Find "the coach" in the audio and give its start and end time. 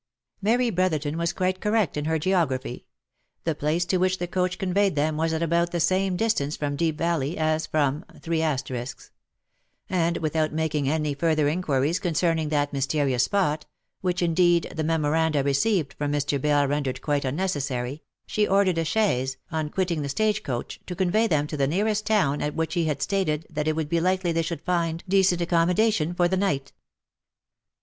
4.17-4.57